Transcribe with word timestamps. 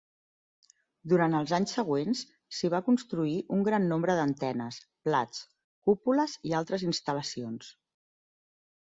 Durant 1.11 1.35
els 1.39 1.51
anys 1.57 1.73
següents 1.79 2.23
s'hi 2.59 2.71
va 2.73 2.79
construir 2.87 3.35
un 3.57 3.61
gran 3.67 3.85
nombre 3.91 4.15
d'antenes, 4.21 4.79
plats, 5.09 5.43
cúpules 5.91 6.35
i 6.53 6.57
altres 6.61 6.87
instal·lacions. 6.89 7.69